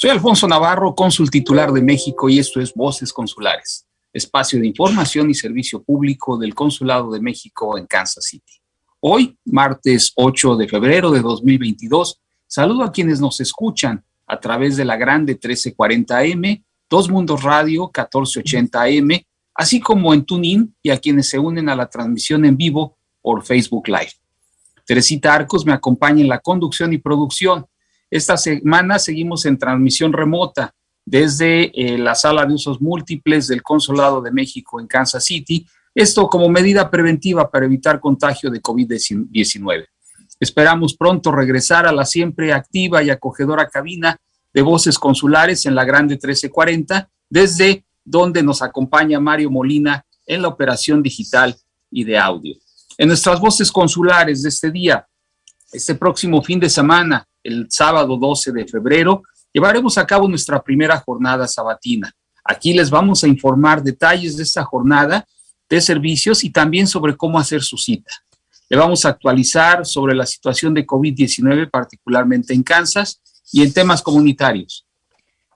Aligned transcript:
Soy 0.00 0.08
Alfonso 0.08 0.48
Navarro, 0.48 0.94
cónsul 0.94 1.30
titular 1.30 1.70
de 1.72 1.82
México 1.82 2.30
y 2.30 2.38
esto 2.38 2.58
es 2.58 2.72
Voces 2.72 3.12
Consulares, 3.12 3.86
espacio 4.14 4.58
de 4.58 4.66
información 4.66 5.28
y 5.28 5.34
servicio 5.34 5.82
público 5.82 6.38
del 6.38 6.54
Consulado 6.54 7.10
de 7.10 7.20
México 7.20 7.76
en 7.76 7.84
Kansas 7.84 8.24
City. 8.24 8.54
Hoy, 9.00 9.36
martes 9.44 10.12
8 10.16 10.56
de 10.56 10.68
febrero 10.68 11.10
de 11.10 11.20
2022, 11.20 12.18
saludo 12.46 12.84
a 12.84 12.92
quienes 12.92 13.20
nos 13.20 13.42
escuchan 13.42 14.02
a 14.26 14.40
través 14.40 14.78
de 14.78 14.86
la 14.86 14.96
grande 14.96 15.38
1340M, 15.38 16.64
Dos 16.88 17.10
Mundos 17.10 17.42
Radio 17.42 17.90
1480M, 17.92 19.26
así 19.54 19.80
como 19.80 20.14
en 20.14 20.24
TuneIn 20.24 20.74
y 20.82 20.88
a 20.88 20.98
quienes 20.98 21.28
se 21.28 21.38
unen 21.38 21.68
a 21.68 21.76
la 21.76 21.90
transmisión 21.90 22.46
en 22.46 22.56
vivo 22.56 22.96
por 23.20 23.44
Facebook 23.44 23.86
Live. 23.88 24.12
Teresita 24.86 25.34
Arcos 25.34 25.66
me 25.66 25.74
acompaña 25.74 26.22
en 26.22 26.28
la 26.30 26.38
conducción 26.38 26.90
y 26.94 26.96
producción. 26.96 27.66
Esta 28.10 28.36
semana 28.36 28.98
seguimos 28.98 29.46
en 29.46 29.56
transmisión 29.56 30.12
remota 30.12 30.74
desde 31.06 31.70
eh, 31.74 31.96
la 31.96 32.14
sala 32.14 32.44
de 32.44 32.54
usos 32.54 32.80
múltiples 32.80 33.46
del 33.46 33.62
Consulado 33.62 34.20
de 34.20 34.32
México 34.32 34.80
en 34.80 34.88
Kansas 34.88 35.24
City, 35.24 35.66
esto 35.94 36.28
como 36.28 36.48
medida 36.48 36.90
preventiva 36.90 37.50
para 37.50 37.66
evitar 37.66 38.00
contagio 38.00 38.50
de 38.50 38.60
COVID-19. 38.60 39.86
Esperamos 40.40 40.96
pronto 40.96 41.30
regresar 41.30 41.86
a 41.86 41.92
la 41.92 42.04
siempre 42.04 42.52
activa 42.52 43.02
y 43.02 43.10
acogedora 43.10 43.68
cabina 43.68 44.16
de 44.52 44.62
voces 44.62 44.98
consulares 44.98 45.66
en 45.66 45.74
la 45.74 45.84
Grande 45.84 46.14
1340, 46.14 47.08
desde 47.28 47.84
donde 48.04 48.42
nos 48.42 48.62
acompaña 48.62 49.20
Mario 49.20 49.50
Molina 49.50 50.04
en 50.26 50.42
la 50.42 50.48
operación 50.48 51.02
digital 51.02 51.56
y 51.90 52.04
de 52.04 52.18
audio. 52.18 52.56
En 52.98 53.08
nuestras 53.08 53.40
voces 53.40 53.70
consulares 53.70 54.42
de 54.42 54.48
este 54.48 54.70
día, 54.70 55.06
este 55.72 55.94
próximo 55.94 56.42
fin 56.42 56.58
de 56.58 56.68
semana, 56.68 57.26
el 57.42 57.66
sábado 57.70 58.16
12 58.16 58.52
de 58.52 58.66
febrero, 58.66 59.22
llevaremos 59.52 59.98
a 59.98 60.06
cabo 60.06 60.28
nuestra 60.28 60.62
primera 60.62 60.98
jornada 60.98 61.46
sabatina. 61.48 62.12
Aquí 62.44 62.72
les 62.72 62.90
vamos 62.90 63.22
a 63.24 63.28
informar 63.28 63.82
detalles 63.82 64.36
de 64.36 64.42
esta 64.42 64.64
jornada 64.64 65.26
de 65.68 65.80
servicios 65.80 66.42
y 66.44 66.50
también 66.50 66.86
sobre 66.86 67.16
cómo 67.16 67.38
hacer 67.38 67.62
su 67.62 67.76
cita. 67.76 68.12
Le 68.68 68.76
vamos 68.76 69.04
a 69.04 69.10
actualizar 69.10 69.84
sobre 69.84 70.14
la 70.14 70.26
situación 70.26 70.74
de 70.74 70.86
COVID-19, 70.86 71.70
particularmente 71.70 72.54
en 72.54 72.62
Kansas, 72.62 73.20
y 73.52 73.62
en 73.62 73.72
temas 73.72 74.02
comunitarios. 74.02 74.86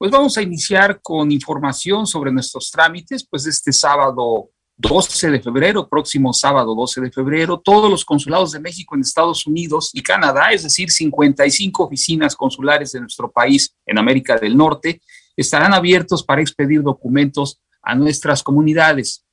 Pues 0.00 0.10
vamos 0.10 0.38
a 0.38 0.42
iniciar 0.42 1.02
con 1.02 1.30
información 1.30 2.06
sobre 2.06 2.32
nuestros 2.32 2.70
trámites, 2.70 3.22
pues 3.22 3.46
este 3.46 3.70
sábado 3.70 4.48
12 4.78 5.30
de 5.30 5.42
febrero, 5.42 5.90
próximo 5.90 6.32
sábado 6.32 6.74
12 6.74 7.02
de 7.02 7.12
febrero, 7.12 7.60
todos 7.62 7.90
los 7.90 8.02
consulados 8.02 8.52
de 8.52 8.60
México 8.60 8.94
en 8.94 9.02
Estados 9.02 9.46
Unidos 9.46 9.90
y 9.92 10.02
Canadá, 10.02 10.52
es 10.52 10.62
decir, 10.62 10.90
55 10.90 11.84
oficinas 11.84 12.34
consulares 12.34 12.92
de 12.92 13.00
nuestro 13.00 13.30
país 13.30 13.76
en 13.84 13.98
América 13.98 14.38
del 14.38 14.56
Norte, 14.56 15.02
estarán 15.36 15.74
abiertos 15.74 16.22
para 16.22 16.40
expedir 16.40 16.80
documentos 16.80 17.60
a 17.82 17.94
nuestras 17.94 18.42
comunidades. 18.42 19.26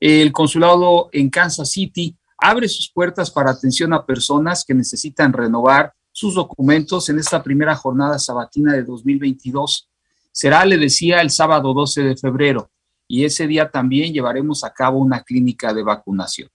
El 0.00 0.32
consulado 0.32 1.08
en 1.12 1.30
Kansas 1.30 1.70
City 1.70 2.16
abre 2.36 2.68
sus 2.68 2.90
puertas 2.92 3.30
para 3.30 3.52
atención 3.52 3.92
a 3.92 4.04
personas 4.04 4.64
que 4.64 4.74
necesitan 4.74 5.32
renovar 5.32 5.92
sus 6.10 6.34
documentos 6.34 7.08
en 7.10 7.20
esta 7.20 7.44
primera 7.44 7.76
jornada 7.76 8.18
sabatina 8.18 8.72
de 8.72 8.82
2022. 8.82 9.86
Será, 10.32 10.64
le 10.64 10.78
decía, 10.78 11.20
el 11.20 11.30
sábado 11.30 11.74
12 11.74 12.02
de 12.02 12.16
febrero 12.16 12.70
y 13.12 13.24
ese 13.24 13.48
día 13.48 13.68
también 13.68 14.12
llevaremos 14.12 14.62
a 14.62 14.72
cabo 14.72 14.98
una 14.98 15.24
clínica 15.24 15.74
de 15.74 15.82
vacunación. 15.82 16.48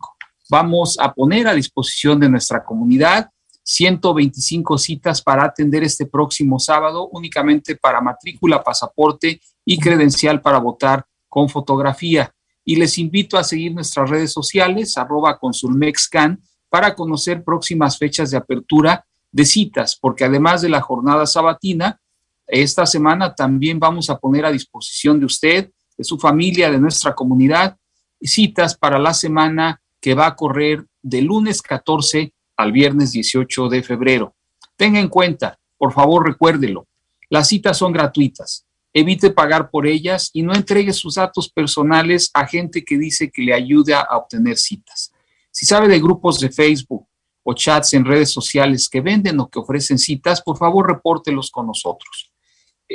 Vamos 0.50 0.98
a 1.00 1.12
poner 1.12 1.48
a 1.48 1.54
disposición 1.54 2.20
de 2.20 2.28
nuestra 2.28 2.64
comunidad 2.64 3.30
125 3.64 4.78
citas 4.78 5.22
para 5.22 5.44
atender 5.44 5.84
este 5.84 6.06
próximo 6.06 6.58
sábado 6.58 7.08
únicamente 7.12 7.76
para 7.76 8.00
matrícula, 8.00 8.62
pasaporte 8.62 9.40
y 9.64 9.78
credencial 9.78 10.42
para 10.42 10.58
votar 10.58 11.04
con 11.28 11.48
fotografía. 11.48 12.34
Y 12.64 12.76
les 12.76 12.98
invito 12.98 13.38
a 13.38 13.44
seguir 13.44 13.72
nuestras 13.72 14.10
redes 14.10 14.32
sociales, 14.32 14.96
arroba 14.96 15.38
consulmexcan, 15.38 16.40
para 16.68 16.94
conocer 16.94 17.44
próximas 17.44 17.98
fechas 17.98 18.30
de 18.30 18.36
apertura 18.36 19.04
de 19.30 19.44
citas, 19.44 19.96
porque 20.00 20.24
además 20.24 20.62
de 20.62 20.68
la 20.68 20.80
jornada 20.80 21.26
sabatina, 21.26 22.00
esta 22.46 22.86
semana 22.86 23.34
también 23.34 23.78
vamos 23.78 24.10
a 24.10 24.18
poner 24.18 24.44
a 24.44 24.52
disposición 24.52 25.20
de 25.20 25.26
usted 25.26 25.70
de 26.02 26.04
su 26.04 26.18
familia, 26.18 26.68
de 26.68 26.80
nuestra 26.80 27.14
comunidad, 27.14 27.76
citas 28.20 28.76
para 28.76 28.98
la 28.98 29.14
semana 29.14 29.80
que 30.00 30.14
va 30.14 30.26
a 30.26 30.34
correr 30.34 30.84
de 31.00 31.22
lunes 31.22 31.62
14 31.62 32.34
al 32.56 32.72
viernes 32.72 33.12
18 33.12 33.68
de 33.68 33.84
febrero. 33.84 34.34
Tenga 34.76 34.98
en 34.98 35.08
cuenta, 35.08 35.60
por 35.78 35.92
favor 35.92 36.26
recuérdelo, 36.26 36.88
las 37.30 37.48
citas 37.48 37.78
son 37.78 37.92
gratuitas. 37.92 38.66
Evite 38.92 39.30
pagar 39.30 39.70
por 39.70 39.86
ellas 39.86 40.30
y 40.32 40.42
no 40.42 40.54
entregue 40.54 40.92
sus 40.92 41.14
datos 41.14 41.48
personales 41.48 42.30
a 42.34 42.48
gente 42.48 42.84
que 42.84 42.98
dice 42.98 43.30
que 43.30 43.42
le 43.42 43.54
ayuda 43.54 44.00
a 44.00 44.16
obtener 44.16 44.58
citas. 44.58 45.12
Si 45.52 45.64
sabe 45.64 45.86
de 45.86 46.00
grupos 46.00 46.40
de 46.40 46.50
Facebook 46.50 47.06
o 47.44 47.54
chats 47.54 47.94
en 47.94 48.04
redes 48.04 48.32
sociales 48.32 48.88
que 48.88 49.00
venden 49.00 49.38
o 49.38 49.48
que 49.48 49.60
ofrecen 49.60 50.00
citas, 50.00 50.42
por 50.42 50.58
favor 50.58 50.88
repórtelos 50.88 51.48
con 51.48 51.68
nosotros. 51.68 52.31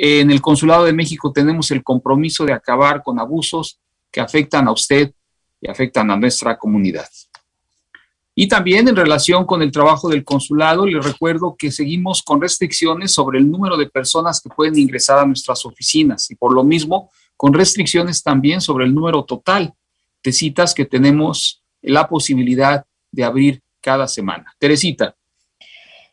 En 0.00 0.30
el 0.30 0.40
Consulado 0.40 0.84
de 0.84 0.92
México 0.92 1.32
tenemos 1.32 1.72
el 1.72 1.82
compromiso 1.82 2.44
de 2.44 2.52
acabar 2.52 3.02
con 3.02 3.18
abusos 3.18 3.80
que 4.12 4.20
afectan 4.20 4.68
a 4.68 4.72
usted 4.72 5.12
y 5.60 5.68
afectan 5.68 6.08
a 6.12 6.16
nuestra 6.16 6.56
comunidad. 6.56 7.08
Y 8.32 8.46
también 8.46 8.86
en 8.86 8.94
relación 8.94 9.44
con 9.44 9.60
el 9.60 9.72
trabajo 9.72 10.08
del 10.08 10.22
consulado, 10.22 10.86
le 10.86 11.00
recuerdo 11.00 11.56
que 11.58 11.72
seguimos 11.72 12.22
con 12.22 12.40
restricciones 12.40 13.10
sobre 13.10 13.40
el 13.40 13.50
número 13.50 13.76
de 13.76 13.90
personas 13.90 14.40
que 14.40 14.48
pueden 14.48 14.78
ingresar 14.78 15.18
a 15.18 15.26
nuestras 15.26 15.66
oficinas 15.66 16.30
y 16.30 16.36
por 16.36 16.52
lo 16.52 16.62
mismo 16.62 17.10
con 17.36 17.52
restricciones 17.52 18.22
también 18.22 18.60
sobre 18.60 18.84
el 18.84 18.94
número 18.94 19.24
total 19.24 19.74
de 20.22 20.32
citas 20.32 20.74
que 20.74 20.84
tenemos 20.84 21.64
la 21.82 22.08
posibilidad 22.08 22.86
de 23.10 23.24
abrir 23.24 23.62
cada 23.80 24.06
semana. 24.06 24.54
Teresita. 24.60 25.16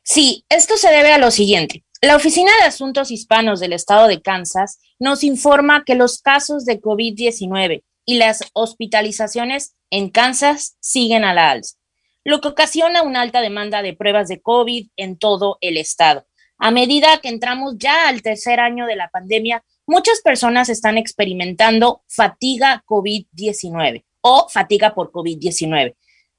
Sí, 0.01 0.43
esto 0.49 0.77
se 0.77 0.89
debe 0.89 1.11
a 1.11 1.19
lo 1.19 1.29
siguiente. 1.29 1.84
La 2.05 2.15
Oficina 2.15 2.51
de 2.59 2.67
Asuntos 2.67 3.09
Hispanos 3.09 3.59
del 3.59 3.73
Estado 3.73 4.07
de 4.07 4.21
Kansas 4.21 4.79
nos 4.99 5.23
informa 5.23 5.83
que 5.85 5.95
los 5.95 6.21
casos 6.21 6.63
de 6.63 6.79
COVID-19 6.79 7.83
y 8.05 8.17
las 8.19 8.43
hospitalizaciones 8.53 9.75
en 9.89 10.11
Kansas 10.11 10.77
siguen 10.79 11.23
a 11.23 11.33
la 11.33 11.49
alza, 11.49 11.77
lo 12.23 12.41
que 12.41 12.49
ocasiona 12.49 13.01
una 13.01 13.21
alta 13.21 13.41
demanda 13.41 13.81
de 13.81 13.95
pruebas 13.95 14.27
de 14.27 14.39
COVID 14.39 14.89
en 14.97 15.17
todo 15.17 15.57
el 15.61 15.77
estado. 15.77 16.27
A 16.59 16.69
medida 16.69 17.17
que 17.23 17.29
entramos 17.29 17.73
ya 17.79 18.07
al 18.07 18.21
tercer 18.21 18.59
año 18.59 18.85
de 18.85 18.97
la 18.97 19.09
pandemia, 19.09 19.65
muchas 19.87 20.21
personas 20.21 20.69
están 20.69 20.99
experimentando 20.99 22.03
fatiga 22.07 22.83
COVID-19 22.85 24.05
o 24.21 24.47
fatiga 24.47 24.93
por 24.93 25.11
COVID-19. 25.11 25.95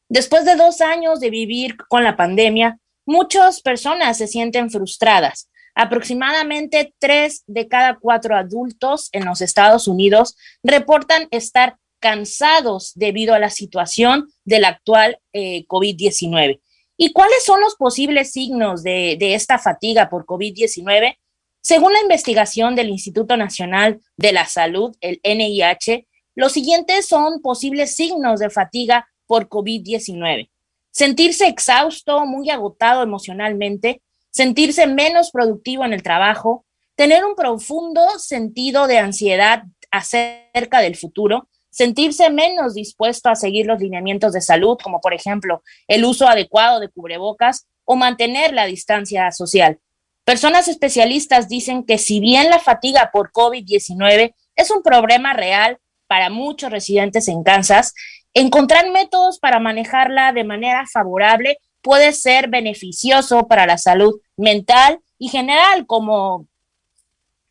Después 0.08 0.44
de 0.44 0.54
dos 0.54 0.80
años 0.80 1.18
de 1.18 1.30
vivir 1.30 1.76
con 1.88 2.04
la 2.04 2.16
pandemia, 2.16 2.78
muchas 3.04 3.62
personas 3.62 4.16
se 4.16 4.28
sienten 4.28 4.70
frustradas. 4.70 5.48
Aproximadamente 5.78 6.94
tres 6.98 7.44
de 7.46 7.68
cada 7.68 7.98
cuatro 7.98 8.34
adultos 8.34 9.10
en 9.12 9.26
los 9.26 9.42
Estados 9.42 9.86
Unidos 9.86 10.34
reportan 10.62 11.28
estar 11.30 11.76
cansados 12.00 12.92
debido 12.94 13.34
a 13.34 13.38
la 13.38 13.50
situación 13.50 14.26
del 14.46 14.64
actual 14.64 15.20
eh, 15.34 15.66
COVID-19. 15.66 16.62
¿Y 16.96 17.12
cuáles 17.12 17.44
son 17.44 17.60
los 17.60 17.76
posibles 17.76 18.32
signos 18.32 18.82
de, 18.82 19.18
de 19.20 19.34
esta 19.34 19.58
fatiga 19.58 20.08
por 20.08 20.24
COVID-19? 20.24 21.18
Según 21.60 21.92
la 21.92 22.00
investigación 22.00 22.74
del 22.74 22.88
Instituto 22.88 23.36
Nacional 23.36 24.00
de 24.16 24.32
la 24.32 24.46
Salud, 24.46 24.96
el 25.02 25.20
NIH, 25.22 26.06
los 26.34 26.52
siguientes 26.52 27.06
son 27.06 27.42
posibles 27.42 27.94
signos 27.94 28.40
de 28.40 28.48
fatiga 28.48 29.10
por 29.26 29.50
COVID-19. 29.50 30.48
Sentirse 30.90 31.48
exhausto, 31.48 32.24
muy 32.24 32.48
agotado 32.48 33.02
emocionalmente, 33.02 34.00
sentirse 34.36 34.86
menos 34.86 35.30
productivo 35.30 35.86
en 35.86 35.94
el 35.94 36.02
trabajo, 36.02 36.66
tener 36.94 37.24
un 37.24 37.34
profundo 37.34 38.02
sentido 38.18 38.86
de 38.86 38.98
ansiedad 38.98 39.62
acerca 39.90 40.80
del 40.82 40.94
futuro, 40.94 41.48
sentirse 41.70 42.28
menos 42.28 42.74
dispuesto 42.74 43.30
a 43.30 43.34
seguir 43.34 43.64
los 43.64 43.80
lineamientos 43.80 44.34
de 44.34 44.42
salud, 44.42 44.76
como 44.82 45.00
por 45.00 45.14
ejemplo 45.14 45.62
el 45.88 46.04
uso 46.04 46.28
adecuado 46.28 46.80
de 46.80 46.90
cubrebocas 46.90 47.66
o 47.86 47.96
mantener 47.96 48.52
la 48.52 48.66
distancia 48.66 49.32
social. 49.32 49.78
Personas 50.26 50.68
especialistas 50.68 51.48
dicen 51.48 51.82
que 51.82 51.96
si 51.96 52.20
bien 52.20 52.50
la 52.50 52.58
fatiga 52.58 53.08
por 53.14 53.32
COVID-19 53.32 54.34
es 54.54 54.70
un 54.70 54.82
problema 54.82 55.32
real 55.32 55.78
para 56.08 56.28
muchos 56.28 56.70
residentes 56.70 57.28
en 57.28 57.42
Kansas, 57.42 57.94
encontrar 58.34 58.90
métodos 58.90 59.38
para 59.38 59.60
manejarla 59.60 60.34
de 60.34 60.44
manera 60.44 60.84
favorable 60.92 61.56
puede 61.86 62.12
ser 62.12 62.48
beneficioso 62.48 63.46
para 63.46 63.64
la 63.64 63.78
salud 63.78 64.20
mental 64.36 64.98
y 65.20 65.28
general, 65.28 65.86
como, 65.86 66.48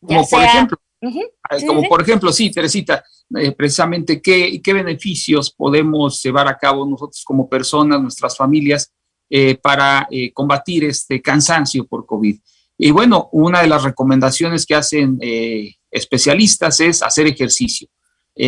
como 0.02 0.28
por 0.28 0.44
ejemplo, 0.44 0.78
como 1.66 1.84
por 1.84 2.02
ejemplo, 2.02 2.34
sí, 2.34 2.52
Teresita, 2.52 3.02
eh, 3.34 3.54
precisamente 3.54 4.22
qué, 4.22 4.62
qué 4.62 4.74
beneficios 4.74 5.52
podemos 5.52 6.22
llevar 6.22 6.50
a 6.50 6.58
cabo 6.58 6.86
nosotros 6.86 7.24
como 7.24 7.48
personas, 7.48 8.02
nuestras 8.02 8.36
familias, 8.36 8.92
eh, 9.30 9.56
para 9.56 10.06
eh, 10.12 10.34
combatir 10.34 10.84
este 10.84 11.22
cansancio 11.22 11.88
por 11.88 12.06
COVID. 12.06 12.38
Y 12.78 12.92
bueno, 12.92 13.30
una 13.32 13.62
de 13.62 13.68
las 13.68 13.84
recomendaciones 13.84 14.66
que 14.66 14.76
hacen 14.76 15.18
especialistas 15.90 16.82
es 16.82 17.02
hacer 17.02 17.26
ejercicio. 17.26 17.88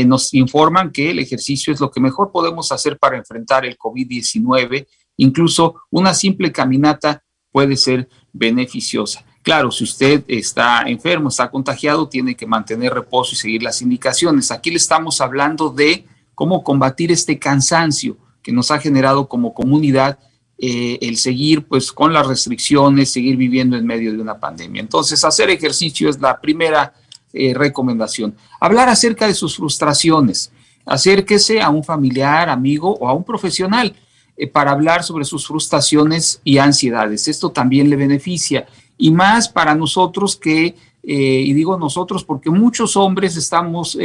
Nos 0.05 0.33
informan 0.33 0.91
que 0.91 1.11
el 1.11 1.19
ejercicio 1.19 1.71
es 1.71 1.79
lo 1.79 1.89
que 1.89 2.01
mejor 2.01 2.29
podemos 2.29 2.73
hacer 2.73 2.97
para 2.99 3.15
enfrentar 3.15 3.65
el 3.65 3.77
COVID-19. 3.77 4.85
Incluso 5.17 5.81
una 5.89 6.13
simple 6.13 6.51
caminata 6.51 7.23
puede 7.51 7.75
ser 7.75 8.07
beneficiosa. 8.31 9.25
Claro, 9.41 9.71
si 9.71 9.83
usted 9.83 10.23
está 10.27 10.83
enfermo, 10.87 11.29
está 11.29 11.49
contagiado, 11.49 12.07
tiene 12.07 12.35
que 12.35 12.45
mantener 12.45 12.93
reposo 12.93 13.33
y 13.33 13.37
seguir 13.37 13.63
las 13.63 13.81
indicaciones. 13.81 14.51
Aquí 14.51 14.69
le 14.69 14.77
estamos 14.77 15.21
hablando 15.21 15.69
de 15.69 16.05
cómo 16.35 16.63
combatir 16.63 17.11
este 17.11 17.39
cansancio 17.39 18.17
que 18.43 18.51
nos 18.51 18.71
ha 18.71 18.79
generado 18.79 19.27
como 19.27 19.53
comunidad 19.53 20.19
eh, 20.59 20.97
el 21.01 21.17
seguir 21.17 21.67
pues 21.67 21.91
con 21.91 22.13
las 22.13 22.27
restricciones, 22.27 23.11
seguir 23.11 23.37
viviendo 23.37 23.77
en 23.77 23.85
medio 23.85 24.11
de 24.11 24.19
una 24.19 24.39
pandemia. 24.39 24.81
Entonces, 24.81 25.23
hacer 25.23 25.49
ejercicio 25.49 26.09
es 26.09 26.19
la 26.19 26.41
primera 26.41 26.93
eh, 27.31 27.53
recomendación. 27.53 28.35
Hablar 28.59 28.89
acerca 28.89 29.27
de 29.27 29.33
sus 29.33 29.55
frustraciones. 29.55 30.51
Acérquese 30.85 31.61
a 31.61 31.69
un 31.69 31.83
familiar, 31.83 32.49
amigo 32.49 32.97
o 32.99 33.07
a 33.07 33.13
un 33.13 33.23
profesional 33.23 33.95
eh, 34.37 34.47
para 34.47 34.71
hablar 34.71 35.03
sobre 35.03 35.25
sus 35.25 35.47
frustraciones 35.47 36.39
y 36.43 36.57
ansiedades. 36.59 37.27
Esto 37.27 37.49
también 37.49 37.89
le 37.89 37.95
beneficia. 37.95 38.67
Y 38.97 39.11
más 39.11 39.49
para 39.49 39.75
nosotros 39.75 40.35
que, 40.35 40.75
eh, 41.03 41.43
y 41.45 41.53
digo 41.53 41.77
nosotros 41.77 42.23
porque 42.23 42.49
muchos 42.49 42.95
hombres 42.95 43.35
estamos, 43.35 43.97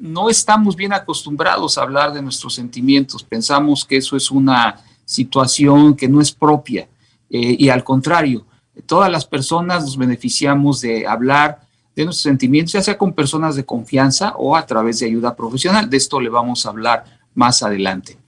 no 0.00 0.28
estamos 0.28 0.76
bien 0.76 0.92
acostumbrados 0.92 1.78
a 1.78 1.82
hablar 1.82 2.12
de 2.12 2.22
nuestros 2.22 2.54
sentimientos. 2.54 3.22
Pensamos 3.22 3.84
que 3.84 3.98
eso 3.98 4.16
es 4.16 4.30
una 4.30 4.80
situación 5.04 5.94
que 5.94 6.08
no 6.08 6.20
es 6.20 6.32
propia. 6.32 6.88
y 7.28 7.68
al 7.70 7.82
contrario, 7.82 8.44
todas 8.86 9.10
las 9.10 9.24
personas 9.24 9.82
nos 9.82 9.96
beneficiamos 9.96 10.80
de 10.80 11.06
hablar 11.06 11.66
de 11.96 12.04
nuestros 12.04 12.24
sentimientos, 12.24 12.72
ya 12.74 12.82
sea 12.82 12.98
con 12.98 13.14
personas 13.14 13.56
de 13.56 13.64
confianza 13.64 14.34
o 14.36 14.54
a 14.54 14.66
través 14.66 15.00
de 15.00 15.06
ayuda 15.06 15.34
profesional. 15.34 15.88
De 15.88 15.96
esto 15.96 16.20
le 16.20 16.28
vamos 16.28 16.66
a 16.66 16.68
hablar 16.68 17.04
más 17.34 17.62
adelante. 17.62 18.18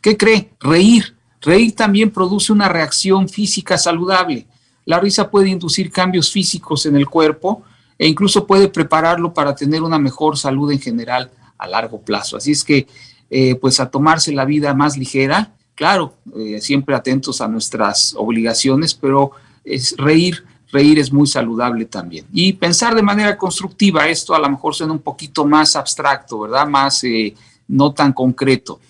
¿Qué 0.00 0.16
cree? 0.16 0.50
Reír. 0.60 1.16
Reír 1.40 1.74
también 1.74 2.10
produce 2.10 2.52
una 2.52 2.68
reacción 2.68 3.28
física 3.28 3.78
saludable. 3.78 4.46
La 4.84 4.98
risa 4.98 5.30
puede 5.30 5.48
inducir 5.48 5.90
cambios 5.90 6.30
físicos 6.30 6.86
en 6.86 6.96
el 6.96 7.08
cuerpo 7.08 7.62
e 7.98 8.06
incluso 8.06 8.46
puede 8.46 8.68
prepararlo 8.68 9.32
para 9.32 9.54
tener 9.54 9.82
una 9.82 9.98
mejor 9.98 10.36
salud 10.36 10.70
en 10.72 10.80
general 10.80 11.30
a 11.58 11.66
largo 11.66 12.00
plazo. 12.00 12.36
Así 12.36 12.52
es 12.52 12.64
que, 12.64 12.86
eh, 13.30 13.54
pues 13.56 13.80
a 13.80 13.90
tomarse 13.90 14.32
la 14.32 14.44
vida 14.44 14.74
más 14.74 14.96
ligera, 14.96 15.54
claro, 15.74 16.14
eh, 16.36 16.60
siempre 16.60 16.94
atentos 16.94 17.40
a 17.40 17.48
nuestras 17.48 18.14
obligaciones, 18.16 18.94
pero 18.94 19.32
es 19.64 19.94
reír 19.96 20.44
reír 20.72 20.98
es 20.98 21.12
muy 21.12 21.26
saludable 21.26 21.84
también. 21.86 22.26
Y 22.32 22.52
pensar 22.52 22.94
de 22.94 23.02
manera 23.02 23.36
constructiva, 23.36 24.08
esto 24.08 24.34
a 24.34 24.38
lo 24.38 24.48
mejor 24.48 24.74
suena 24.74 24.92
un 24.92 25.00
poquito 25.00 25.44
más 25.44 25.76
abstracto, 25.76 26.40
¿verdad? 26.40 26.66
Más 26.66 27.02
eh, 27.04 27.34
no 27.68 27.92
tan 27.92 28.12
concreto. 28.12 28.80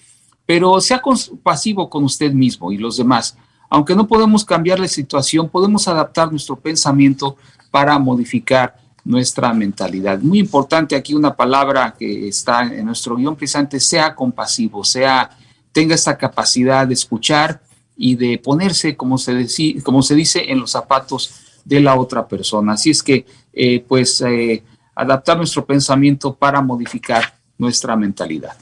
Pero 0.51 0.81
sea 0.81 1.01
compasivo 1.01 1.89
con 1.89 2.03
usted 2.03 2.33
mismo 2.33 2.73
y 2.73 2.77
los 2.77 2.97
demás. 2.97 3.37
Aunque 3.69 3.95
no 3.95 4.09
podemos 4.09 4.45
cambiar 4.45 4.81
la 4.81 4.89
situación, 4.89 5.49
podemos 5.49 5.87
adaptar 5.87 6.29
nuestro 6.29 6.57
pensamiento 6.57 7.37
para 7.71 7.97
modificar 8.01 8.77
nuestra 9.05 9.55
mentalidad. 9.55 10.19
Muy 10.19 10.41
importante 10.41 10.97
aquí 10.97 11.15
una 11.15 11.37
palabra 11.37 11.95
que 11.97 12.27
está 12.27 12.63
en 12.63 12.85
nuestro 12.85 13.15
guion 13.15 13.37
precisamente, 13.37 13.79
sea 13.79 14.13
compasivo, 14.13 14.83
sea, 14.83 15.31
tenga 15.71 15.95
esta 15.95 16.19
capacidad 16.19 16.85
de 16.85 16.95
escuchar 16.95 17.63
y 17.97 18.17
de 18.17 18.37
ponerse, 18.39 18.97
como 18.97 19.19
se, 19.19 19.47
como 19.85 20.03
se 20.03 20.17
dice, 20.17 20.51
en 20.51 20.59
los 20.59 20.73
zapatos 20.73 21.61
de 21.65 21.79
la 21.79 21.95
otra 21.95 22.27
persona. 22.27 22.73
Así 22.73 22.91
es 22.91 23.05
que, 23.05 23.25
eh, 23.53 23.85
pues, 23.87 24.21
eh, 24.23 24.65
adaptar 24.97 25.37
nuestro 25.37 25.65
pensamiento 25.65 26.35
para 26.35 26.61
modificar 26.61 27.39
nuestra 27.57 27.95
mentalidad. 27.95 28.57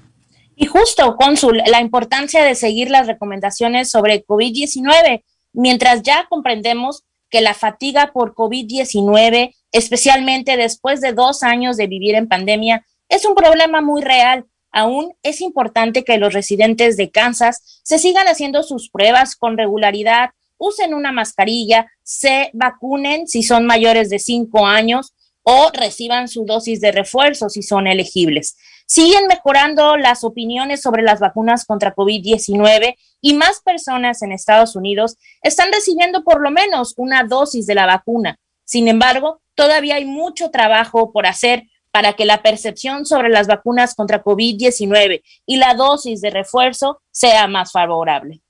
Y 0.61 0.67
justo, 0.67 1.15
cónsul, 1.15 1.63
la 1.67 1.81
importancia 1.81 2.43
de 2.43 2.57
seguir 2.57 2.91
las 2.91 3.07
recomendaciones 3.07 3.91
sobre 3.91 4.27
COVID-19, 4.27 5.23
mientras 5.53 6.03
ya 6.03 6.27
comprendemos 6.29 7.05
que 7.31 7.41
la 7.41 7.55
fatiga 7.55 8.11
por 8.13 8.35
COVID-19, 8.35 9.55
especialmente 9.71 10.57
después 10.57 11.01
de 11.01 11.13
dos 11.13 11.45
años 11.45 11.77
de 11.77 11.87
vivir 11.87 12.17
en 12.17 12.27
pandemia, 12.27 12.85
es 13.09 13.25
un 13.25 13.37
problema 13.37 13.81
muy 13.83 14.03
real. 14.03 14.47
Aún 14.73 15.15
es 15.23 15.41
importante 15.41 16.03
que 16.03 16.19
los 16.19 16.35
residentes 16.35 16.97
de 16.97 17.11
Kansas 17.13 17.81
se 17.85 18.01
sigan 18.01 18.27
haciendo 18.27 18.65
sus 18.65 18.91
pruebas 18.91 19.37
con 19.37 19.57
regularidad 19.57 20.31
usen 20.59 20.93
una 20.93 21.13
mascarilla, 21.13 21.87
se 22.03 22.51
vacunen 22.53 23.29
si 23.29 23.45
son 23.45 23.65
mayores 23.65 24.11
de 24.11 24.19
cinco 24.19 24.67
años 24.67 25.15
o 25.43 25.71
reciban 25.73 26.27
su 26.27 26.45
dosis 26.45 26.81
de 26.81 26.91
refuerzo 26.91 27.49
si 27.49 27.63
son 27.63 27.87
elegibles. 27.87 28.57
Siguen 28.91 29.27
mejorando 29.27 29.99
las 29.99 30.25
opiniones 30.25 30.81
sobre 30.81 31.03
las 31.03 31.21
vacunas 31.21 31.67
contra 31.67 31.95
COVID-19 31.95 32.97
y 33.21 33.35
más 33.35 33.61
personas 33.61 34.23
en 34.23 34.33
Estados 34.33 34.77
Unidos 34.77 35.19
están 35.43 35.71
recibiendo 35.71 36.25
por 36.25 36.41
lo 36.41 36.51
menos 36.51 36.95
una 36.97 37.23
dosis 37.25 37.67
de 37.67 37.75
la 37.75 37.85
vacuna. 37.85 38.39
Sin 38.65 38.89
embargo, 38.89 39.43
todavía 39.55 39.97
hay 39.97 40.07
mucho 40.07 40.51
trabajo 40.51 41.13
por 41.13 41.27
hacer 41.27 41.65
para 41.91 42.15
que 42.15 42.25
la 42.25 42.41
percepción 42.41 43.05
sobre 43.05 43.29
las 43.29 43.47
vacunas 43.47 43.95
contra 43.95 44.25
COVID-19 44.25 45.23
y 45.45 45.57
la 45.57 45.75
dosis 45.75 46.23
de 46.23 46.31
refuerzo 46.31 47.03
sea 47.11 47.47
más 47.47 47.73
favorable. 47.73 48.41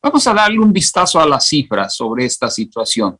Vamos 0.00 0.26
a 0.26 0.32
darle 0.32 0.60
un 0.60 0.72
vistazo 0.72 1.20
a 1.20 1.26
las 1.26 1.46
cifras 1.46 1.94
sobre 1.94 2.24
esta 2.24 2.48
situación. 2.48 3.18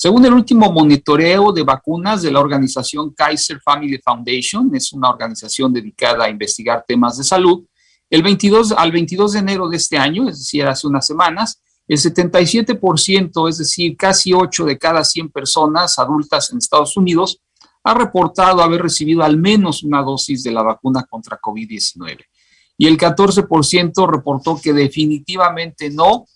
Según 0.00 0.24
el 0.24 0.32
último 0.32 0.70
monitoreo 0.70 1.50
de 1.50 1.64
vacunas 1.64 2.22
de 2.22 2.30
la 2.30 2.38
organización 2.38 3.10
Kaiser 3.14 3.60
Family 3.60 3.98
Foundation, 3.98 4.72
es 4.72 4.92
una 4.92 5.10
organización 5.10 5.72
dedicada 5.72 6.24
a 6.24 6.30
investigar 6.30 6.84
temas 6.86 7.18
de 7.18 7.24
salud, 7.24 7.64
el 8.08 8.22
22, 8.22 8.70
al 8.70 8.92
22 8.92 9.32
de 9.32 9.38
enero 9.40 9.68
de 9.68 9.76
este 9.76 9.98
año, 9.98 10.28
es 10.28 10.38
decir, 10.38 10.64
hace 10.66 10.86
unas 10.86 11.04
semanas, 11.04 11.60
El 11.88 11.98
77%, 11.98 13.48
es 13.48 13.58
decir, 13.58 13.96
casi 13.96 14.32
8 14.32 14.66
de 14.66 14.78
cada 14.78 15.02
100 15.02 15.30
personas 15.30 15.98
adultas 15.98 16.52
en 16.52 16.58
Estados 16.58 16.96
Unidos, 16.96 17.40
ha 17.82 17.92
reportado 17.92 18.62
haber 18.62 18.82
recibido 18.82 19.24
al 19.24 19.36
menos 19.36 19.82
una 19.82 20.02
dosis 20.02 20.44
de 20.44 20.52
la 20.52 20.62
vacuna 20.62 21.06
contra 21.10 21.40
COVID-19. 21.40 22.20
Y 22.76 22.86
el 22.86 22.96
14% 22.96 24.08
reportó 24.08 24.60
que 24.62 24.72
definitivamente 24.72 25.90
no, 25.90 26.26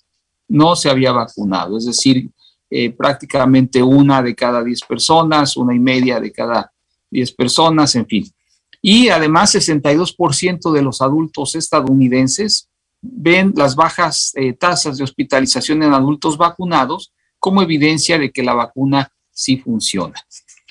no 0.49 0.75
se 0.75 0.91
había 0.91 1.13
vacunado. 1.13 1.79
Es 1.79 1.87
decir, 1.87 2.29
eh, 2.75 2.89
prácticamente 2.89 3.83
una 3.83 4.23
de 4.23 4.35
cada 4.35 4.65
10 4.65 4.81
personas, 4.89 5.59
una 5.59 5.75
y 5.75 5.79
media 5.79 6.19
de 6.19 6.33
cada 6.33 6.73
10 7.11 7.33
personas, 7.33 7.95
en 7.97 8.07
fin. 8.07 8.25
Y 8.81 9.11
además, 9.11 9.55
62% 9.55 10.73
de 10.73 10.81
los 10.81 11.03
adultos 11.03 11.55
estadounidenses 11.55 12.71
ven 13.03 13.53
las 13.55 13.77
bajas 13.77 14.33
eh, 14.37 14.55
tasas 14.55 14.97
de 14.97 15.05
hospitalización 15.05 15.83
en 15.83 15.93
adultos 15.93 16.39
vacunados 16.39 17.13
como 17.39 17.61
evidencia 17.61 18.19
de 18.19 18.31
que 18.31 18.43
la 18.43 18.55
vacuna 18.55 19.13
sí 19.31 19.59
funciona. 19.59 20.15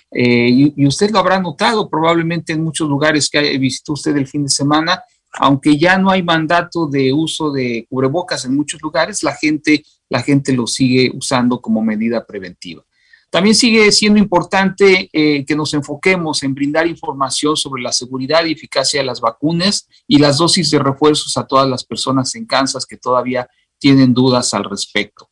Eh, 0.10 0.74
y, 0.76 0.88
usted 0.88 1.12
lo 1.12 1.20
habrá 1.20 1.40
notado 1.40 1.88
probablemente 1.88 2.54
en 2.54 2.64
muchos 2.64 2.90
lugares 2.90 3.30
que 3.30 3.56
visitó 3.60 3.94
usted 3.94 4.18
el 4.18 4.28
fin 4.28 4.46
de 4.46 4.50
semana, 4.50 5.04
aunque 5.34 5.78
ya 5.78 6.00
no 6.00 6.10
hay 6.10 6.24
mandato 6.24 6.88
de 6.88 7.14
uso 7.14 7.52
de 7.52 7.86
cubrebocas 7.88 8.44
en 8.46 8.56
muchos 8.56 8.82
lugares, 8.82 9.22
la 9.22 9.36
gente, 9.36 9.84
la 10.12 10.22
gente 10.22 10.52
lo 10.52 10.68
sigue 10.68 11.10
usando 11.16 11.62
como 11.62 11.82
medida 11.82 12.26
preventiva. 12.26 12.84
También 13.30 13.56
sigue 13.56 13.90
siendo 13.94 14.20
importante 14.20 15.10
eh, 15.14 15.46
que 15.46 15.56
nos 15.56 15.74
enfoquemos 15.74 16.44
en 16.44 16.54
brindar 16.54 16.86
información 16.86 17.56
sobre 17.56 17.82
la 17.82 17.94
seguridad 17.94 18.44
y 18.44 18.52
eficacia 18.52 19.00
de 19.00 19.06
las 19.06 19.22
vacunas 19.22 19.88
y 20.06 20.20
las 20.20 20.38
dosis 20.38 20.70
de 20.70 20.80
refuerzos 20.80 21.38
a 21.38 21.48
todas 21.48 21.68
las 21.70 21.86
personas 21.86 22.36
en 22.36 22.46
Kansas 22.46 22.86
que 22.86 22.98
todavía 22.98 23.50
tienen 23.80 24.14
dudas 24.14 24.54
al 24.54 24.66
respecto. 24.66 25.30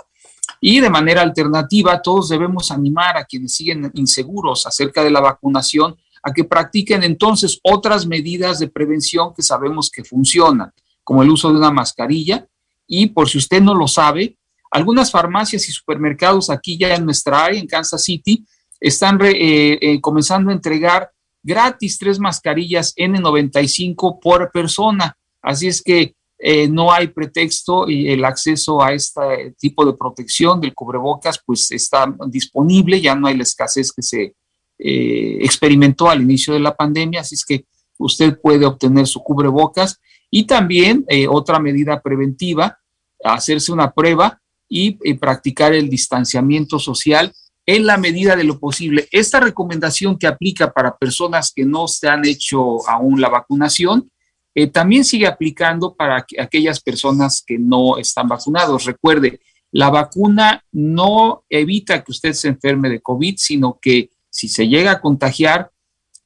Y 0.62 0.80
de 0.80 0.90
manera 0.90 1.24
alternativa, 1.24 2.02
todos 2.02 2.30
debemos 2.30 2.72
animar 2.72 3.18
a 3.18 3.26
quienes 3.26 3.54
siguen 3.54 3.92
inseguros 3.96 4.66
acerca 4.66 5.04
de 5.04 5.12
la 5.12 5.20
vacunación 5.20 5.98
a 6.24 6.32
que 6.32 6.46
practiquen 6.46 7.04
entonces 7.04 7.60
otras 7.64 8.08
medidas 8.08 8.60
de 8.60 8.70
prevención 8.70 9.34
que 9.34 9.42
sabemos 9.42 9.92
que 9.92 10.06
funcionan, 10.06 10.72
como 11.04 11.22
el 11.22 11.30
uso 11.30 11.50
de 11.52 11.58
una 11.58 11.72
mascarilla. 11.72 12.48
Y 12.88 13.08
por 13.08 13.28
si 13.28 13.38
usted 13.38 13.62
no 13.62 13.76
lo 13.76 13.90
sabe, 13.90 14.39
algunas 14.72 15.12
farmacias 15.12 15.68
y 15.68 15.72
supermercados 15.72 16.50
aquí 16.50 16.78
ya 16.78 16.96
en 16.96 17.06
nuestra 17.06 17.46
área, 17.46 17.60
en 17.60 17.68
Kansas 17.68 18.04
City, 18.04 18.46
están 18.80 19.20
eh, 19.24 19.78
eh, 19.82 20.02
comenzando 20.02 20.52
a 20.52 20.54
entregar 20.54 21.12
gratis 21.44 21.98
tres 21.98 22.20
mascarillas 22.20 22.94
N95 22.96 24.20
por 24.22 24.52
persona. 24.52 25.18
Así 25.42 25.68
es 25.68 25.82
que 25.82 26.16
eh, 26.38 26.68
no 26.70 26.92
hay 26.92 27.08
pretexto 27.08 27.90
y 27.90 28.10
el 28.10 28.24
acceso 28.24 28.82
a 28.82 28.94
este 28.94 29.56
tipo 29.60 29.86
de 29.86 29.94
protección 29.94 30.62
del 30.62 30.74
cubrebocas 30.74 31.42
pues 31.46 31.72
está 31.72 32.14
disponible, 32.28 33.02
ya 33.02 33.16
no 33.16 33.28
hay 33.28 33.36
la 33.36 33.44
escasez 33.44 33.92
que 33.92 34.02
se 34.02 34.34
experimentó 34.82 36.10
al 36.10 36.22
inicio 36.22 36.54
de 36.54 36.62
la 36.62 36.74
pandemia, 36.74 37.20
así 37.20 37.36
es 37.36 37.44
que 37.44 37.66
usted 37.98 38.40
puede 38.40 38.66
obtener 38.66 39.08
su 39.08 39.20
cubrebocas 39.20 40.00
y 40.32 40.46
también 40.46 41.06
otra 41.28 41.60
medida 41.60 42.02
preventiva, 42.02 42.80
hacerse 43.22 43.74
una 43.74 43.92
prueba 43.92 44.39
y, 44.70 44.92
practicar 45.16 45.74
el 45.74 45.90
distanciamiento 45.90 46.80
social 46.80 47.34
en 47.66 47.86
la 47.86 47.98
medida 47.98 48.36
de 48.36 48.44
lo 48.44 48.60
posible. 48.60 49.08
Esta 49.12 49.40
recomendación 49.40 50.18
que 50.18 50.28
aplica 50.28 50.72
para 50.72 50.98
personas 50.98 51.52
que 51.54 51.66
no 51.66 51.88
se 51.88 52.08
han 52.08 52.26
hecho 52.26 52.88
aún 52.88 53.20
la 53.20 53.30
vacunación, 53.30 54.10
eh, 54.56 54.68
también 54.68 55.04
sigue 55.04 55.28
aplicando 55.28 55.96
para 55.96 56.26
aquellas 56.40 56.80
personas 56.80 57.44
que 57.46 57.58
no 57.60 57.98
están 57.98 58.28
vacunados. 58.28 58.86
Recuerde, 58.86 59.40
la 59.72 59.90
vacuna 59.90 60.64
no 60.72 61.44
evita 61.50 62.04
que 62.04 62.12
usted 62.12 62.34
se 62.34 62.48
enferme 62.48 62.90
de 62.90 63.02
COVID, 63.02 63.36
sino 63.38 63.78
que 63.82 64.10
si 64.30 64.48
se 64.48 64.68
llega 64.68 64.92
a 64.92 65.02
contagiar, 65.02 65.72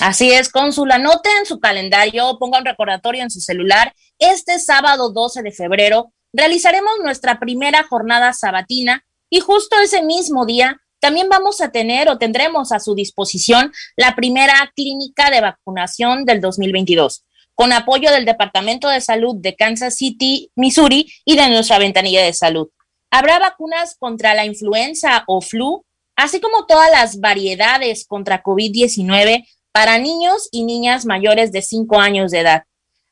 Así 0.00 0.32
es, 0.32 0.48
cónsul, 0.48 0.90
anote 0.90 1.28
en 1.38 1.46
su 1.46 1.60
calendario, 1.60 2.38
ponga 2.40 2.58
un 2.58 2.64
recordatorio 2.64 3.22
en 3.22 3.30
su 3.30 3.40
celular. 3.40 3.94
Este 4.18 4.58
sábado 4.58 5.12
12 5.12 5.42
de 5.42 5.52
febrero 5.52 6.12
realizaremos 6.32 6.94
nuestra 7.04 7.38
primera 7.38 7.84
jornada 7.84 8.32
sabatina 8.32 9.04
y 9.28 9.38
justo 9.38 9.76
ese 9.80 10.02
mismo 10.02 10.44
día 10.44 10.80
también 10.98 11.28
vamos 11.28 11.60
a 11.60 11.70
tener 11.70 12.08
o 12.08 12.18
tendremos 12.18 12.72
a 12.72 12.80
su 12.80 12.96
disposición 12.96 13.72
la 13.96 14.16
primera 14.16 14.72
clínica 14.74 15.30
de 15.30 15.40
vacunación 15.40 16.24
del 16.24 16.40
2022 16.40 17.24
con 17.60 17.74
apoyo 17.74 18.10
del 18.10 18.24
Departamento 18.24 18.88
de 18.88 19.02
Salud 19.02 19.36
de 19.36 19.54
Kansas 19.54 19.94
City, 19.94 20.50
Missouri 20.54 21.12
y 21.26 21.36
de 21.36 21.46
nuestra 21.50 21.78
ventanilla 21.78 22.24
de 22.24 22.32
salud. 22.32 22.70
Habrá 23.10 23.38
vacunas 23.38 23.96
contra 23.98 24.32
la 24.32 24.46
influenza 24.46 25.24
o 25.26 25.42
flu, 25.42 25.84
así 26.16 26.40
como 26.40 26.64
todas 26.64 26.90
las 26.90 27.20
variedades 27.20 28.06
contra 28.06 28.42
COVID-19 28.42 29.46
para 29.72 29.98
niños 29.98 30.48
y 30.50 30.64
niñas 30.64 31.04
mayores 31.04 31.52
de 31.52 31.60
5 31.60 32.00
años 32.00 32.30
de 32.30 32.38
edad, 32.38 32.62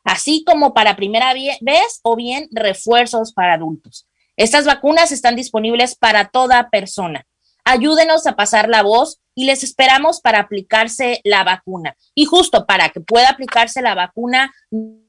así 0.02 0.44
como 0.46 0.72
para 0.72 0.96
primera 0.96 1.34
vez 1.34 2.00
o 2.02 2.16
bien 2.16 2.48
refuerzos 2.50 3.34
para 3.34 3.52
adultos. 3.52 4.08
Estas 4.38 4.64
vacunas 4.64 5.12
están 5.12 5.36
disponibles 5.36 5.94
para 5.94 6.30
toda 6.30 6.70
persona. 6.70 7.26
Ayúdenos 7.64 8.26
a 8.26 8.34
pasar 8.34 8.70
la 8.70 8.82
voz 8.82 9.20
y 9.38 9.44
les 9.44 9.62
esperamos 9.62 10.20
para 10.20 10.40
aplicarse 10.40 11.20
la 11.22 11.44
vacuna. 11.44 11.96
Y 12.12 12.24
justo 12.24 12.66
para 12.66 12.88
que 12.88 13.00
pueda 13.00 13.28
aplicarse 13.28 13.80
la 13.80 13.94
vacuna, 13.94 14.52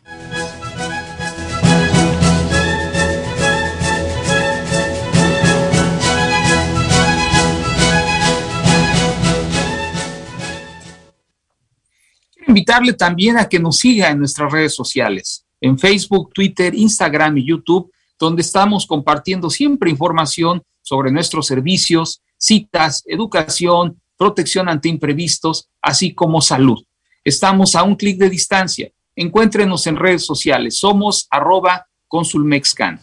Invitarle 12.46 12.92
también 12.92 13.38
a 13.38 13.48
que 13.48 13.59
nos 13.59 13.78
siga 13.78 14.11
en 14.11 14.18
nuestras 14.18 14.52
redes 14.52 14.74
sociales, 14.74 15.44
en 15.61 15.78
Facebook, 15.78 16.32
Twitter, 16.32 16.74
Instagram 16.74 17.38
y 17.38 17.46
YouTube 17.46 17.90
donde 18.18 18.42
estamos 18.42 18.87
compartiendo 18.87 19.50
siempre 19.50 19.90
información 19.90 20.62
sobre 20.82 21.11
nuestros 21.11 21.46
servicios, 21.46 22.22
citas, 22.38 23.02
educación, 23.06 24.00
protección 24.16 24.68
ante 24.68 24.88
imprevistos, 24.88 25.68
así 25.82 26.14
como 26.14 26.40
salud. 26.40 26.82
Estamos 27.24 27.74
a 27.74 27.82
un 27.82 27.96
clic 27.96 28.18
de 28.18 28.30
distancia. 28.30 28.90
Encuéntrenos 29.14 29.87
en 29.87 29.96
redes 29.96 30.24
sociales. 30.24 30.78
Somos 30.78 31.26
arroba 31.30 31.87
consulmexcan. 32.09 33.00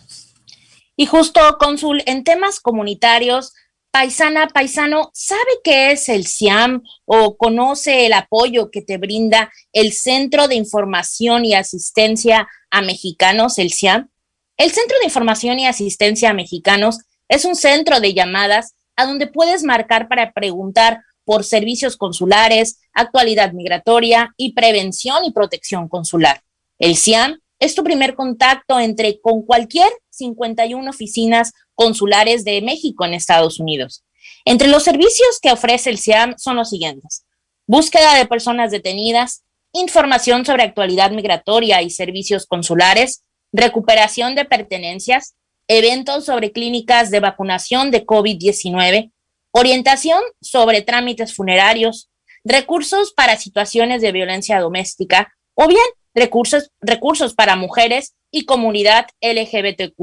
Y 0.96 1.08
justo, 1.08 1.40
consul, 1.60 2.04
en 2.06 2.24
temas 2.24 2.60
comunitarios, 2.60 3.54
paisana, 3.94 4.48
paisano, 4.48 5.12
¿sabe 5.14 5.40
qué 5.64 5.92
es 5.92 6.10
el 6.10 6.26
CIAM 6.26 6.82
o 7.06 7.38
conoce 7.38 8.08
el 8.08 8.14
apoyo 8.14 8.72
que 8.72 8.82
te 8.82 8.98
brinda 8.98 9.52
el 9.72 9.94
Centro 9.94 10.48
de 10.48 10.56
Información 10.56 11.46
y 11.46 11.54
Asistencia 11.54 12.48
a 12.72 12.82
Mexicanos, 12.82 13.60
el 13.60 13.72
CIAM? 13.72 14.10
El 14.58 14.72
Centro 14.72 14.98
de 14.98 15.06
Información 15.06 15.60
y 15.60 15.68
Asistencia 15.68 16.32
a 16.32 16.34
Mexicanos 16.34 17.02
es 17.28 17.46
un 17.46 17.56
centro 17.56 18.00
de 18.00 18.16
llamadas 18.16 18.74
a 18.96 19.06
donde 19.06 19.28
puedes 19.28 19.64
marcar 19.64 20.08
para 20.08 20.34
preguntar 20.34 21.02
por 21.24 21.44
servicios 21.44 21.96
consulares, 21.96 22.80
actualidad 22.94 23.54
migratoria 23.54 24.34
y 24.38 24.54
prevención 24.54 25.24
y 25.24 25.34
protección 25.34 25.88
consular. 25.88 26.42
El 26.80 26.98
CIAM 26.98 27.43
es 27.64 27.76
tu 27.76 27.84
primer 27.84 28.14
contacto 28.14 28.78
entre 28.78 29.22
con 29.22 29.44
cualquier 29.44 29.90
51 30.10 30.90
oficinas 30.90 31.54
consulares 31.76 32.44
de 32.44 32.62
México 32.62 33.06
en 33.06 33.14
Estados 33.14 33.58
Unidos. 33.58 34.04
Entre 34.44 34.68
los 34.68 34.84
servicios 34.84 35.40
que 35.42 35.54
ofrece 35.54 35.90
el 35.90 35.98
CIAM 35.98 36.36
son 36.38 36.58
los 36.58 36.70
siguientes. 36.70 37.26
Búsqueda 37.66 38.16
de 38.16 38.26
personas 38.26 38.72
detenidas, 38.72 39.44
información 39.72 40.46
sobre 40.46 40.64
actualidad 40.64 41.12
migratoria 41.12 41.82
y 41.82 41.90
servicios 41.90 42.46
consulares, 42.46 43.24
recuperación 43.54 44.36
de 44.36 44.44
pertenencias, 44.44 45.36
eventos 45.70 46.26
sobre 46.26 46.52
clínicas 46.52 47.12
de 47.12 47.22
vacunación 47.22 47.92
de 47.92 48.06
COVID-19, 48.06 49.14
orientación 49.52 50.22
sobre 50.42 50.82
trámites 50.82 51.34
funerarios, 51.34 52.10
recursos 52.44 53.14
para 53.14 53.38
situaciones 53.38 54.02
de 54.02 54.12
violencia 54.12 54.60
doméstica 54.60 55.34
o 55.54 55.70
bien 55.70 55.80
recursos, 56.14 56.72
recursos 56.82 57.34
para 57.34 57.56
mujeres 57.56 58.14
y 58.32 58.46
comunidad 58.46 59.08
LGBTQ. 59.22 59.96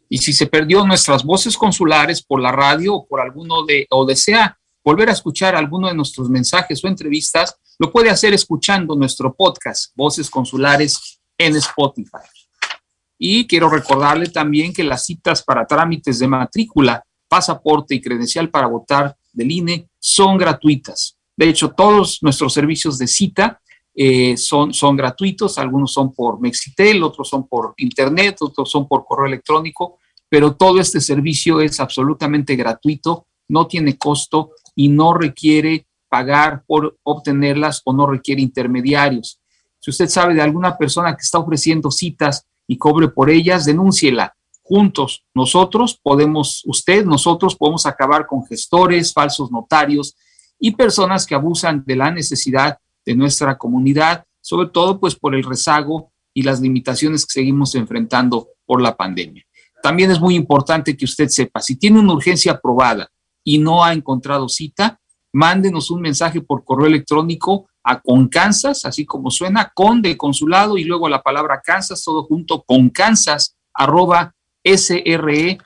Y 0.09 0.19
si 0.19 0.33
se 0.33 0.47
perdió 0.47 0.87
nuestras 0.87 1.25
voces 1.25 1.57
consulares 1.57 2.23
por 2.23 2.40
la 2.40 2.53
radio 2.53 2.95
o 2.95 3.07
por 3.07 3.21
alguno 3.21 3.64
de, 3.64 3.87
o 3.90 4.05
desea 4.05 4.59
volver 4.85 5.09
a 5.09 5.12
escuchar 5.12 5.57
alguno 5.57 5.88
de 5.88 5.95
nuestros 5.95 6.29
mensajes 6.29 6.85
o 6.85 6.88
entrevistas, 6.88 7.57
lo 7.79 7.90
puede 7.90 8.11
hacer 8.11 8.35
escuchando 8.35 8.95
nuestro 8.95 9.35
podcast, 9.35 9.93
Voces 9.97 10.29
Consulares, 10.31 11.21
en 11.38 11.57
Spotify. 11.57 12.29
Y 13.19 13.47
quiero 13.47 13.69
recordarle 13.69 14.27
también 14.27 14.73
que 14.73 14.85
las 14.85 15.07
citas 15.07 15.43
para 15.43 15.67
trámites 15.67 16.19
de 16.19 16.29
matrícula, 16.29 17.03
pasaporte 17.29 17.95
y 17.95 18.01
credencial 18.01 18.51
para 18.51 18.67
votar 18.67 19.17
del 19.33 19.51
INE 19.51 19.88
son 19.99 20.37
gratuitas. 20.37 21.17
De 21.37 21.49
hecho, 21.49 21.71
todos 21.71 22.19
nuestros 22.23 22.53
servicios 22.53 22.99
de 22.99 23.07
cita 23.07 23.61
eh, 23.94 24.37
son, 24.37 24.74
son 24.74 24.96
gratuitos, 24.96 25.57
algunos 25.59 25.92
son 25.92 26.12
por 26.12 26.40
Mexitel, 26.40 27.02
otros 27.02 27.28
son 27.28 27.46
por 27.46 27.74
Internet, 27.76 28.37
otros 28.40 28.70
son 28.70 28.88
por 28.88 29.04
correo 29.04 29.26
electrónico, 29.26 29.98
pero 30.28 30.57
todo 30.57 30.80
este 30.80 31.00
servicio 31.00 31.61
es 31.61 31.78
absolutamente 31.78 32.57
gratuito, 32.57 33.26
no 33.48 33.66
tiene 33.66 33.96
costo 33.96 34.50
y 34.74 34.88
no 34.88 35.14
requiere 35.14 35.87
pagar 36.09 36.64
por 36.66 36.96
obtenerlas 37.04 37.83
o 37.85 37.92
no 37.92 38.07
requiere 38.07 38.42
intermediarios. 38.42 39.40
Si 39.78 39.90
usted 39.90 40.09
sabe 40.09 40.35
de 40.35 40.42
alguna 40.42 40.76
persona 40.76 41.14
que 41.14 41.22
está 41.22 41.38
ofreciendo 41.38 41.90
citas 41.90 42.46
y 42.66 42.78
cobre 42.78 43.09
por 43.09 43.30
ellas, 43.30 43.64
denúnciela. 43.64 44.35
Juntos, 44.62 45.24
nosotros 45.35 46.00
podemos, 46.02 46.62
usted, 46.64 47.04
nosotros 47.04 47.54
podemos 47.54 47.85
acabar 47.85 48.26
con 48.26 48.46
gestores, 48.46 49.12
falsos 49.12 49.52
notarios 49.52 50.16
y 50.59 50.70
personas 50.70 51.26
que 51.26 51.35
abusan 51.35 51.85
de 51.85 51.96
la 51.96 52.11
necesidad 52.11 52.78
de 53.05 53.14
nuestra 53.14 53.57
comunidad, 53.59 54.25
sobre 54.40 54.69
todo 54.69 55.01
pues 55.01 55.14
por 55.14 55.35
el 55.35 55.45
rezago 55.45 56.12
y 56.33 56.43
las 56.43 56.61
limitaciones 56.61 57.25
que 57.27 57.33
seguimos 57.33 57.75
enfrentando 57.75 58.49
por 58.67 58.83
la 58.83 58.97
pandemia. 58.97 59.45
También 59.83 60.11
es 60.11 60.21
muy 60.21 60.35
importante 60.35 60.97
que 60.97 61.05
usted 61.05 61.29
sepa, 61.29 61.61
si 61.61 61.77
tiene 61.77 62.01
una 62.01 62.14
urgencia 62.14 62.53
aprobada 62.53 63.09
y 63.45 63.59
no 63.59 63.85
ha 63.85 63.93
encontrado 63.93 64.49
cita, 64.49 64.99
mándenos 65.33 65.90
un 65.90 66.01
mensaje 66.01 66.40
por 66.40 66.64
correo 66.64 66.87
electrónico 66.87 67.69
a 67.83 68.01
Concansas, 68.01 68.87
así 68.87 69.05
como 69.05 69.31
suena, 69.31 69.71
con 69.75 70.01
de 70.01 70.17
consulado 70.17 70.79
y 70.79 70.85
luego 70.85 71.09
la 71.09 71.23
palabra 71.23 71.61
Kansas, 71.62 72.03
todo 72.03 72.25
junto, 72.25 72.62
con 72.62 72.88
Kansas, 72.88 73.57
arroba 73.75 74.35
sre.gov.mx 74.64 75.59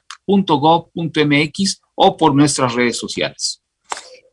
o 1.94 2.16
por 2.16 2.34
nuestras 2.34 2.74
redes 2.74 2.98
sociales. 2.98 3.62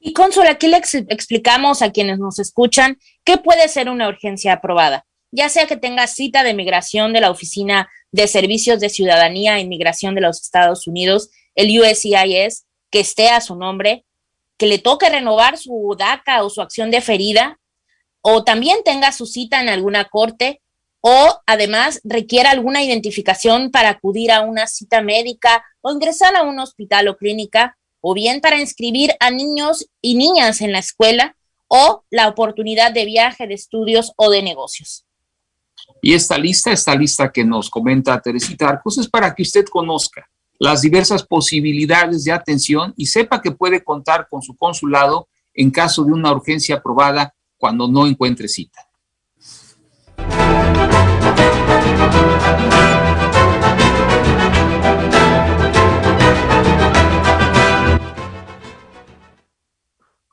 Y 0.07 0.13
Consul, 0.13 0.45
aquí 0.45 0.67
le 0.67 0.77
explicamos 0.77 1.81
a 1.81 1.91
quienes 1.91 2.19
nos 2.19 2.37
escuchan 2.37 2.99
qué 3.23 3.37
puede 3.37 3.67
ser 3.67 3.89
una 3.89 4.07
urgencia 4.07 4.53
aprobada, 4.53 5.03
ya 5.31 5.49
sea 5.49 5.65
que 5.65 5.77
tenga 5.77 6.05
cita 6.05 6.43
de 6.43 6.53
migración 6.53 7.11
de 7.11 7.21
la 7.21 7.31
Oficina 7.31 7.89
de 8.11 8.27
Servicios 8.27 8.79
de 8.79 8.89
Ciudadanía 8.89 9.57
e 9.57 9.61
Inmigración 9.61 10.13
de 10.13 10.21
los 10.21 10.43
Estados 10.43 10.85
Unidos, 10.85 11.31
el 11.55 11.75
USCIS, 11.79 12.67
que 12.91 12.99
esté 12.99 13.29
a 13.29 13.41
su 13.41 13.55
nombre, 13.55 14.05
que 14.59 14.67
le 14.67 14.77
toque 14.77 15.09
renovar 15.09 15.57
su 15.57 15.95
DACA 15.97 16.43
o 16.43 16.51
su 16.51 16.61
acción 16.61 16.91
deferida, 16.91 17.59
o 18.21 18.43
también 18.43 18.83
tenga 18.85 19.11
su 19.11 19.25
cita 19.25 19.59
en 19.59 19.69
alguna 19.69 20.05
corte, 20.05 20.61
o 21.01 21.41
además 21.47 21.99
requiera 22.03 22.51
alguna 22.51 22.83
identificación 22.83 23.71
para 23.71 23.89
acudir 23.89 24.31
a 24.31 24.41
una 24.41 24.67
cita 24.67 25.01
médica 25.01 25.65
o 25.81 25.91
ingresar 25.91 26.35
a 26.35 26.43
un 26.43 26.59
hospital 26.59 27.07
o 27.07 27.17
clínica, 27.17 27.75
o 28.07 28.13
bien 28.13 28.39
para 28.39 28.61
inscribir 28.61 29.13
a 29.19 29.31
niños 29.31 29.87
y 29.99 30.13
niñas 30.13 30.61
en 30.61 30.71
la 30.71 30.77
escuela, 30.77 31.35
o 31.67 32.03
la 32.11 32.27
oportunidad 32.27 32.93
de 32.93 33.03
viaje, 33.03 33.47
de 33.47 33.55
estudios 33.55 34.11
o 34.15 34.29
de 34.29 34.43
negocios. 34.43 35.07
Y 36.03 36.13
esta 36.13 36.37
lista, 36.37 36.71
esta 36.71 36.93
lista 36.93 37.31
que 37.31 37.43
nos 37.43 37.67
comenta 37.67 38.21
Teresita 38.21 38.69
Arcos, 38.69 38.99
es 38.99 39.09
para 39.09 39.33
que 39.33 39.41
usted 39.41 39.65
conozca 39.65 40.29
las 40.59 40.83
diversas 40.83 41.23
posibilidades 41.23 42.23
de 42.25 42.31
atención 42.31 42.93
y 42.95 43.07
sepa 43.07 43.41
que 43.41 43.49
puede 43.49 43.83
contar 43.83 44.27
con 44.29 44.43
su 44.43 44.55
consulado 44.55 45.27
en 45.55 45.71
caso 45.71 46.03
de 46.03 46.13
una 46.13 46.31
urgencia 46.31 46.75
aprobada 46.75 47.33
cuando 47.57 47.87
no 47.87 48.05
encuentre 48.05 48.47
cita. 48.47 48.84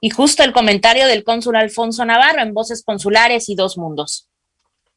Y 0.04 0.10
justo 0.10 0.42
el 0.42 0.52
comentario 0.52 1.06
del 1.06 1.22
cónsul 1.22 1.54
Alfonso 1.54 2.04
Navarro 2.04 2.42
en 2.42 2.52
Voces 2.52 2.82
Consulares 2.84 3.48
y 3.48 3.54
Dos 3.54 3.78
Mundos. 3.78 4.28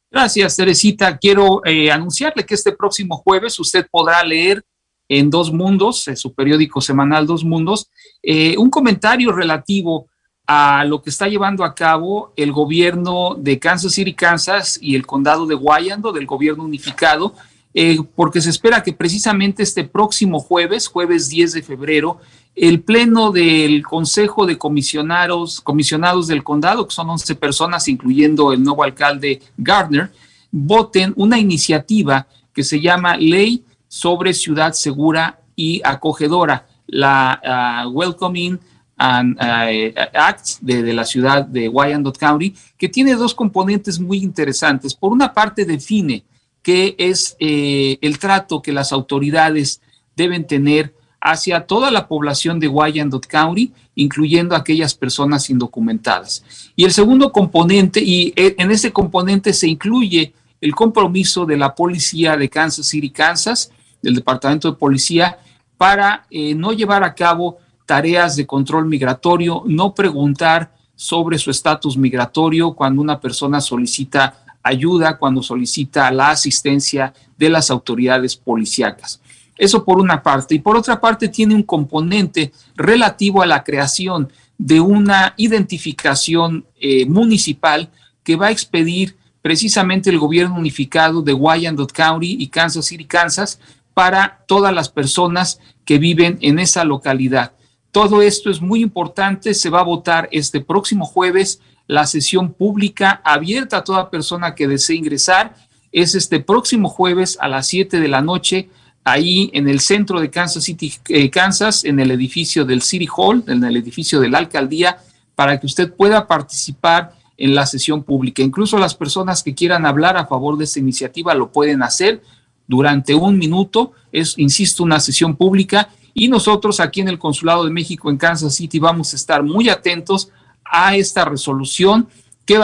Gracias, 0.10 0.56
Teresita. 0.56 1.16
Quiero 1.20 1.62
eh, 1.64 1.92
anunciarle 1.92 2.44
que 2.44 2.56
este 2.56 2.72
próximo 2.72 3.16
jueves 3.18 3.60
usted 3.60 3.86
podrá 3.92 4.24
leer 4.24 4.64
en 5.08 5.30
Dos 5.30 5.54
Mundos, 5.54 6.08
en 6.08 6.18
su 6.18 6.34
periódico 6.34 6.82
semanal 6.82 7.28
Dos 7.28 7.44
Mundos, 7.44 7.88
eh, 8.24 8.58
un 8.58 8.72
comentario 8.72 9.32
relativo 9.32 10.10
a 10.48 10.84
lo 10.86 11.04
que 11.04 11.12
está 11.12 11.28
llevando 11.28 11.64
a 11.64 11.76
cabo 11.76 12.34
el 12.36 12.52
gobierno 12.52 13.36
de 13.38 13.60
Kansas 13.60 13.94
City, 13.94 14.16
Kansas 14.16 14.80
y 14.82 14.96
el 14.96 15.06
condado 15.06 15.46
de 15.46 15.54
Wyandotte, 15.54 16.16
del 16.16 16.26
gobierno 16.26 16.64
unificado, 16.64 17.36
eh, 17.76 18.00
porque 18.16 18.42
se 18.42 18.50
espera 18.50 18.82
que 18.82 18.94
precisamente 18.94 19.62
este 19.62 19.84
próximo 19.84 20.40
jueves, 20.40 20.88
jueves 20.88 21.30
10 21.30 21.54
de 21.54 21.62
febrero, 21.62 22.20
el 22.56 22.82
pleno 22.82 23.32
del 23.32 23.84
Consejo 23.84 24.46
de 24.46 24.58
Comisionados, 24.58 25.60
comisionados 25.60 26.28
del 26.28 26.44
condado, 26.44 26.88
que 26.88 26.94
son 26.94 27.10
11 27.10 27.36
personas, 27.36 27.88
incluyendo 27.88 28.54
el 28.54 28.64
nuevo 28.64 28.84
alcalde 28.84 29.42
Gardner, 29.58 30.12
voten 30.52 31.14
una 31.18 31.38
iniciativa 31.38 32.28
que 32.54 32.64
se 32.64 32.80
llama 32.80 33.18
Ley 33.18 33.64
sobre 33.90 34.34
ciudad 34.34 34.72
segura 34.72 35.40
y 35.56 35.82
acogedora, 35.84 36.68
la 36.88 37.42
ah, 37.44 37.88
Welcoming 37.90 38.58
and, 38.98 39.38
ah, 39.40 39.68
Act 40.14 40.60
de, 40.62 40.94
la 40.94 41.04
ciudad 41.04 41.46
de 41.46 41.68
Wyandotte 41.68 42.18
County, 42.18 42.56
que 42.78 42.88
tiene 42.88 43.16
dos 43.16 43.36
componentes 43.36 44.00
muy 44.00 44.20
interesantes. 44.20 44.94
Por 44.96 45.12
una 45.12 45.34
parte, 45.34 45.66
define 45.66 46.24
qué 46.62 46.96
es 46.98 47.36
eh, 47.40 47.98
el 48.00 48.18
trato 48.18 48.62
que 48.62 48.72
las 48.72 48.94
autoridades 48.94 49.82
deben 50.16 50.48
tener 50.48 50.94
hacia 51.26 51.66
toda 51.66 51.90
la 51.90 52.08
población 52.08 52.60
de 52.60 52.68
Wyandotte 52.68 53.26
County, 53.26 53.72
incluyendo 53.96 54.56
aquellas 54.56 54.94
personas 54.94 55.50
indocumentadas. 55.50 56.46
Y 56.76 56.86
el 56.86 56.92
segundo 56.92 57.32
componente, 57.32 58.00
y 58.00 58.32
eh, 58.36 58.54
en 58.60 58.70
ese 58.70 58.94
componente 58.94 59.52
se 59.52 59.68
incluye 59.68 60.34
el 60.62 60.76
compromiso 60.76 61.48
de 61.48 61.58
la 61.58 61.74
policía 61.74 62.38
de 62.38 62.48
Kansas 62.48 62.86
City, 62.86 63.10
Kansas, 63.10 63.72
del 64.04 64.14
Departamento 64.14 64.70
de 64.70 64.78
Policía 64.78 65.40
para 65.78 66.28
eh, 66.30 66.54
no 66.54 66.74
llevar 66.74 67.04
a 67.04 67.16
cabo 67.16 67.58
tareas 67.88 68.36
de 68.36 68.46
control 68.46 68.86
migratorio, 68.86 69.64
no 69.66 69.96
preguntar 69.96 70.76
sobre 70.96 71.40
su 71.40 71.50
estatus 71.50 71.98
migratorio 71.98 72.74
cuando 72.74 73.02
una 73.02 73.20
persona 73.20 73.62
solicita 73.62 74.46
ayuda, 74.62 75.18
cuando 75.18 75.42
solicita 75.42 76.12
la 76.12 76.30
asistencia 76.30 77.16
de 77.36 77.50
las 77.50 77.72
autoridades 77.72 78.36
policíacas. 78.36 79.22
Eso 79.58 79.84
por 79.84 80.00
una 80.00 80.22
parte. 80.22 80.56
Y 80.56 80.60
por 80.60 80.76
otra 80.76 81.00
parte 81.00 81.28
tiene 81.30 81.56
un 81.56 81.64
componente 81.64 82.52
relativo 82.76 83.42
a 83.42 83.46
la 83.46 83.64
creación 83.64 84.32
de 84.58 84.80
una 84.80 85.34
identificación 85.38 86.66
eh, 86.80 87.06
municipal 87.06 87.90
que 88.24 88.36
va 88.36 88.48
a 88.48 88.52
expedir 88.52 89.16
precisamente 89.42 90.10
el 90.10 90.18
gobierno 90.18 90.56
unificado 90.56 91.22
de 91.22 91.34
Wyandotte 91.34 91.94
County 91.94 92.38
y 92.40 92.48
Kansas 92.48 92.86
City, 92.86 93.06
Kansas, 93.06 93.60
para 93.94 94.44
todas 94.48 94.74
las 94.74 94.90
personas 94.90 95.60
que 95.86 96.00
viven 96.00 96.38
en 96.42 96.60
esa 96.60 96.84
localidad. 96.84 97.54
Todo 97.92 98.22
esto 98.22 98.50
es 98.50 98.60
muy 98.62 98.82
importante, 98.82 99.54
se 99.54 99.70
va 99.70 99.80
a 99.80 99.84
votar 99.84 100.28
este 100.32 100.60
próximo 100.60 101.06
jueves, 101.06 101.62
la 101.88 102.06
sesión 102.06 102.52
pública 102.52 103.22
abierta 103.24 103.78
a 103.78 103.84
toda 103.84 104.10
persona 104.10 104.56
que 104.56 104.68
desee 104.68 104.98
ingresar 104.98 105.56
es 105.92 106.14
este 106.14 106.42
próximo 106.42 106.90
jueves 106.90 107.38
a 107.40 107.48
las 107.48 107.68
7 107.68 108.02
de 108.02 108.08
la 108.10 108.22
noche, 108.22 108.70
ahí 109.06 109.50
en 109.54 109.70
el 109.70 109.80
centro 109.80 110.20
de 110.20 110.30
Kansas 110.30 110.64
City, 110.66 110.94
eh, 111.08 111.30
Kansas, 111.30 111.86
en 111.86 112.00
el 112.02 112.12
edificio 112.12 112.66
del 112.66 112.82
City 112.82 113.08
Hall, 113.16 113.44
en 113.48 113.64
el 113.64 113.78
edificio 113.78 114.20
de 114.20 114.28
la 114.30 114.40
alcaldía, 114.40 114.98
para 115.36 115.60
que 115.60 115.68
usted 115.68 115.94
pueda 115.94 116.28
participar 116.28 117.16
en 117.38 117.56
la 117.56 117.66
sesión 117.66 118.04
pública. 118.04 118.42
Incluso 118.42 118.78
las 118.78 118.96
personas 118.96 119.44
que 119.44 119.54
quieran 119.54 119.86
hablar 119.86 120.18
a 120.18 120.26
favor 120.26 120.58
de 120.58 120.64
esta 120.66 120.80
iniciativa 120.80 121.34
lo 121.34 121.52
pueden 121.52 121.84
hacer 121.84 122.22
durante 122.68 123.14
un 123.14 123.38
minuto. 123.38 123.94
Es, 124.12 124.38
insisto, 124.38 124.84
una 124.84 125.00
sesión 125.00 125.36
pública 125.36 125.90
y 126.14 126.30
nosotros 126.30 126.80
aquí 126.80 127.02
en 127.02 127.10
el 127.10 127.20
Consulado 127.20 127.66
de 127.66 127.72
México 127.72 128.10
en 128.10 128.18
Kansas 128.18 128.56
City 128.56 128.80
vamos 128.80 129.14
a 129.14 129.18
estar 129.18 129.44
muy 129.44 129.70
atentos 129.70 130.30
a 130.64 130.96
esta 130.96 131.26
resolución, 131.26 132.08
qué, 132.46 132.58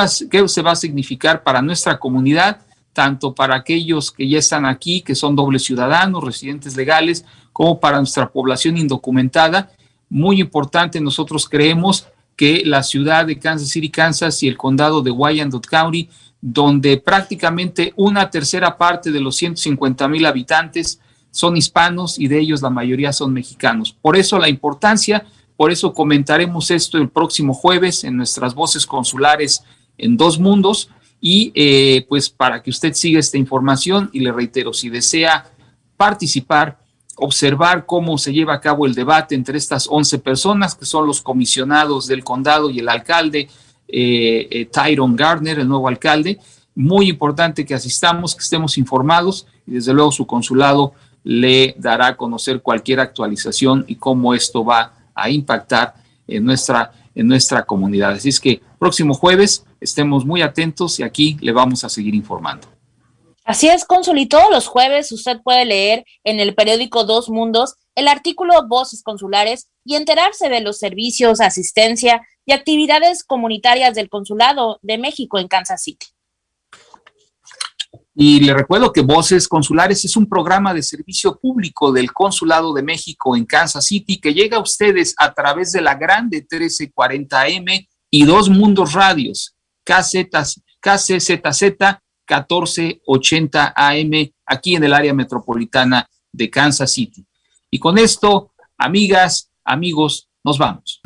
se 0.48 0.62
va 0.62 0.72
a 0.72 0.76
significar 0.76 1.44
para 1.44 1.62
nuestra 1.62 2.00
comunidad, 2.00 2.62
tanto 2.94 3.34
para 3.34 3.56
aquellos 3.56 4.12
que 4.12 4.28
ya 4.28 4.40
están 4.40 4.66
aquí, 4.66 5.02
que 5.02 5.16
son 5.16 5.36
dobles 5.36 5.64
ciudadanos, 5.64 6.24
residentes 6.24 6.76
legales, 6.76 7.26
como 7.54 7.80
para 7.80 7.98
nuestra 7.98 8.30
población 8.32 8.78
indocumentada. 8.78 9.72
Muy 10.10 10.42
importante, 10.42 11.00
nosotros 11.00 11.48
creemos 11.48 12.08
que 12.36 12.64
la 12.66 12.84
ciudad 12.84 13.26
de 13.26 13.40
Kansas 13.40 13.70
City, 13.70 13.90
Kansas 13.90 14.42
y 14.44 14.48
el 14.48 14.58
condado 14.58 15.02
de 15.02 15.12
Wyandotte 15.12 15.68
County, 15.68 16.10
donde 16.42 16.98
prácticamente 16.98 17.94
una 17.96 18.30
tercera 18.30 18.78
parte 18.78 19.12
de 19.12 19.20
los 19.20 19.36
150 19.36 20.08
mil 20.08 20.26
habitantes 20.26 21.00
son 21.30 21.56
hispanos 21.56 22.20
y 22.20 22.28
de 22.28 22.40
ellos 22.40 22.62
la 22.62 22.70
mayoría 22.70 23.14
son 23.14 23.32
mexicanos. 23.32 23.96
Por 24.02 24.18
eso 24.18 24.40
la 24.40 24.50
importancia, 24.50 25.26
por 25.56 25.72
eso 25.72 25.94
comentaremos 25.94 26.72
esto 26.72 26.98
el 26.98 27.10
próximo 27.10 27.54
jueves 27.54 28.04
en 28.04 28.18
nuestras 28.18 28.56
voces 28.56 28.86
consulares 28.86 29.64
en 29.98 30.18
dos 30.18 30.40
mundos 30.40 30.90
y 31.22 31.52
eh, 31.54 32.06
pues 32.10 32.32
para 32.32 32.64
que 32.64 32.72
usted 32.72 32.94
siga 32.94 33.20
esta 33.20 33.38
información 33.38 34.10
y 34.12 34.22
le 34.22 34.32
reitero, 34.32 34.74
si 34.74 34.90
desea 34.90 35.46
participar, 35.96 36.80
observar 37.16 37.86
cómo 37.86 38.18
se 38.18 38.34
lleva 38.34 38.56
a 38.56 38.60
cabo 38.60 38.88
el 38.88 38.96
debate 38.96 39.36
entre 39.36 39.60
estas 39.60 39.88
11 39.88 40.18
personas, 40.18 40.74
que 40.74 40.86
son 40.86 41.06
los 41.06 41.22
comisionados 41.22 42.08
del 42.08 42.24
condado 42.24 42.72
y 42.72 42.80
el 42.80 42.90
alcalde, 42.90 43.48
eh, 43.88 44.48
eh, 44.50 44.66
Tyron 44.66 45.16
Gardner, 45.16 45.60
el 45.60 45.68
nuevo 45.68 45.88
alcalde. 45.88 46.40
Muy 46.74 47.10
importante 47.10 47.66
que 47.66 47.76
asistamos, 47.76 48.34
que 48.34 48.42
estemos 48.42 48.80
informados 48.80 49.46
y 49.68 49.74
desde 49.74 49.94
luego 49.94 50.12
su 50.12 50.26
consulado 50.26 50.94
le 51.24 51.76
dará 51.78 52.08
a 52.08 52.18
conocer 52.18 52.64
cualquier 52.64 53.00
actualización 53.00 53.86
y 53.88 53.96
cómo 53.96 54.34
esto 54.34 54.66
va 54.66 54.94
a 55.14 55.30
impactar 55.30 55.94
en 56.28 56.46
nuestra, 56.46 56.92
en 57.14 57.28
nuestra 57.28 57.64
comunidad. 57.64 58.14
Así 58.14 58.30
es 58.30 58.40
que 58.40 58.60
próximo 58.80 59.14
jueves 59.14 59.66
estemos 59.82 60.26
muy 60.26 60.42
atentos 60.42 61.00
y 61.00 61.04
aquí 61.04 61.38
le 61.42 61.52
vamos 61.52 61.84
a 61.84 61.90
seguir 61.90 62.16
informando. 62.16 62.68
Así 63.44 63.68
es, 63.68 63.84
Cónsul, 63.84 64.20
y 64.20 64.28
todos 64.28 64.52
los 64.52 64.68
jueves 64.68 65.12
usted 65.12 65.42
puede 65.44 65.66
leer 65.66 66.06
en 66.24 66.40
el 66.40 66.54
periódico 66.54 67.04
Dos 67.04 67.28
Mundos 67.30 67.76
el 67.96 68.08
artículo 68.08 68.68
Voces 68.68 69.04
Consulares 69.04 69.70
y 69.84 69.96
enterarse 69.96 70.48
de 70.48 70.62
los 70.62 70.78
servicios, 70.80 71.42
asistencia 71.42 72.22
y 72.46 72.54
actividades 72.54 73.24
comunitarias 73.24 73.96
del 73.96 74.10
Consulado 74.10 74.80
de 74.82 74.98
México 74.98 75.40
en 75.40 75.48
Kansas 75.48 75.84
City. 75.84 76.08
Y 78.14 78.42
le 78.42 78.54
recuerdo 78.54 78.92
que 78.92 79.02
Voces 79.02 79.48
Consulares 79.48 80.04
es 80.06 80.16
un 80.16 80.28
programa 80.28 80.74
de 80.74 80.84
servicio 80.84 81.40
público 81.40 81.92
del 81.92 82.12
Consulado 82.12 82.74
de 82.74 82.84
México 82.84 83.36
en 83.36 83.46
Kansas 83.46 83.86
City 83.86 84.20
que 84.20 84.34
llega 84.34 84.58
a 84.58 84.62
ustedes 84.62 85.16
a 85.18 85.34
través 85.34 85.72
de 85.72 85.82
la 85.82 85.96
grande 85.96 86.46
1340M 86.46 87.88
y 88.10 88.26
Dos 88.26 88.50
Mundos 88.50 88.94
Radios, 88.94 89.56
KZZ, 89.92 90.62
KCZZ 90.80 91.64
1480 92.26 93.74
AM 93.76 94.12
aquí 94.46 94.76
en 94.76 94.86
el 94.86 94.94
área 94.94 95.14
metropolitana 95.14 96.08
de 96.32 96.50
Kansas 96.50 96.94
City. 96.94 97.26
Y 97.70 97.78
con 97.78 97.98
esto, 97.98 98.54
amigas, 98.78 99.50
amigos, 99.66 100.30
nos 100.46 100.58
vamos. 100.58 101.02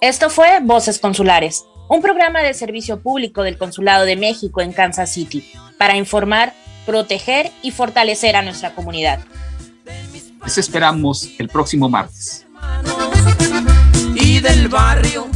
Esto 0.00 0.28
fue 0.28 0.58
Voces 0.60 0.98
Consulares, 0.98 1.64
un 1.88 2.02
programa 2.02 2.40
de 2.40 2.54
servicio 2.54 3.00
público 3.00 3.42
del 3.42 3.58
Consulado 3.58 4.04
de 4.04 4.16
México 4.16 4.60
en 4.60 4.72
Kansas 4.72 5.12
City, 5.12 5.50
para 5.78 5.96
informar, 5.96 6.54
proteger 6.86 7.50
y 7.62 7.70
fortalecer 7.70 8.36
a 8.36 8.42
nuestra 8.42 8.74
comunidad. 8.74 9.20
Les 10.44 10.58
esperamos 10.58 11.30
el 11.38 11.48
próximo 11.48 11.88
martes. 11.88 12.46
Y 14.14 14.40
del 14.40 14.68
barrio 14.68 15.26